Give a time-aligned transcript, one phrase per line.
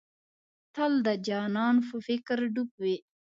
[0.75, 2.95] تل د جانان په فکر ډوب وې.